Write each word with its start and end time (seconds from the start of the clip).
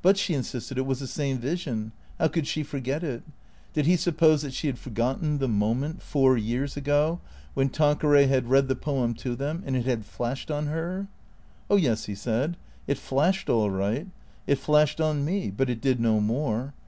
But, 0.00 0.16
she 0.16 0.32
insisted, 0.32 0.78
it 0.78 0.86
was 0.86 1.00
tlie 1.02 1.08
same 1.08 1.38
vision. 1.38 1.90
How 2.20 2.28
could 2.28 2.46
she 2.46 2.62
forget 2.62 3.02
it? 3.02 3.24
Did 3.72 3.84
he 3.86 3.96
suppose 3.96 4.42
that 4.42 4.54
she 4.54 4.68
had 4.68 4.78
forgotten 4.78 5.38
the 5.38 5.48
moment, 5.48 6.02
four 6.02 6.36
years 6.38 6.76
ago, 6.76 7.20
when 7.54 7.70
Tanqueray 7.70 8.26
had 8.28 8.48
read 8.48 8.68
the 8.68 8.76
poem 8.76 9.12
to 9.14 9.34
them, 9.34 9.64
and 9.66 9.74
it 9.74 9.84
had 9.84 10.04
flashed 10.06 10.52
on 10.52 10.66
her? 10.66 11.08
"Oh 11.68 11.74
yes," 11.76 12.04
he 12.04 12.14
said; 12.14 12.56
"it 12.86 12.96
flashed 12.96 13.48
all 13.50 13.68
right. 13.68 14.06
It 14.46 14.60
flashed 14.60 15.00
on 15.00 15.24
me. 15.24 15.50
But 15.50 15.68
it 15.68 15.80
did 15.80 15.98
no 15.98 16.20
more. 16.20 16.72